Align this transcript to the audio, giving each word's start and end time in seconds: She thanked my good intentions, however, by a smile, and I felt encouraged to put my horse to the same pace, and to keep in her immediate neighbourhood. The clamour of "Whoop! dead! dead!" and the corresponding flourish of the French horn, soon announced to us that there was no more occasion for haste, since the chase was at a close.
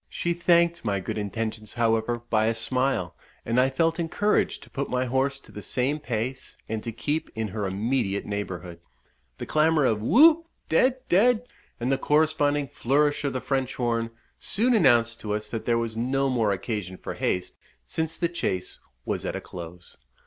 She 0.09 0.33
thanked 0.33 0.83
my 0.83 0.99
good 0.99 1.19
intentions, 1.19 1.73
however, 1.73 2.23
by 2.31 2.47
a 2.47 2.55
smile, 2.55 3.15
and 3.45 3.59
I 3.61 3.69
felt 3.69 3.99
encouraged 3.99 4.63
to 4.63 4.69
put 4.71 4.89
my 4.89 5.05
horse 5.05 5.39
to 5.41 5.51
the 5.51 5.61
same 5.61 5.99
pace, 5.99 6.57
and 6.67 6.83
to 6.83 6.91
keep 6.91 7.29
in 7.35 7.49
her 7.49 7.67
immediate 7.67 8.25
neighbourhood. 8.25 8.79
The 9.37 9.45
clamour 9.45 9.85
of 9.85 10.01
"Whoop! 10.01 10.47
dead! 10.69 11.07
dead!" 11.07 11.45
and 11.79 11.91
the 11.91 11.99
corresponding 11.99 12.67
flourish 12.69 13.23
of 13.23 13.33
the 13.33 13.41
French 13.41 13.75
horn, 13.75 14.09
soon 14.39 14.73
announced 14.73 15.19
to 15.19 15.35
us 15.35 15.51
that 15.51 15.65
there 15.67 15.77
was 15.77 15.95
no 15.95 16.31
more 16.31 16.51
occasion 16.51 16.97
for 16.97 17.13
haste, 17.13 17.55
since 17.85 18.17
the 18.17 18.27
chase 18.27 18.79
was 19.05 19.23
at 19.23 19.35
a 19.35 19.39
close. 19.39 19.97